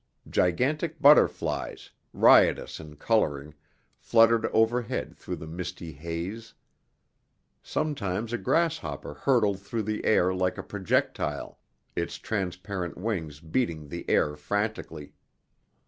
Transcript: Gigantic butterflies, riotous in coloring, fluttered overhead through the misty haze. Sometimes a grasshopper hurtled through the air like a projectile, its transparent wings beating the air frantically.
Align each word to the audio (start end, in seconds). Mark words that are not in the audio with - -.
Gigantic 0.27 0.99
butterflies, 0.99 1.91
riotous 2.11 2.79
in 2.79 2.95
coloring, 2.95 3.53
fluttered 3.99 4.47
overhead 4.47 5.15
through 5.15 5.35
the 5.35 5.45
misty 5.45 5.91
haze. 5.91 6.55
Sometimes 7.61 8.33
a 8.33 8.39
grasshopper 8.39 9.13
hurtled 9.13 9.59
through 9.59 9.83
the 9.83 10.03
air 10.03 10.33
like 10.33 10.57
a 10.57 10.63
projectile, 10.63 11.59
its 11.95 12.15
transparent 12.17 12.97
wings 12.97 13.39
beating 13.39 13.89
the 13.89 14.03
air 14.09 14.35
frantically. 14.35 15.13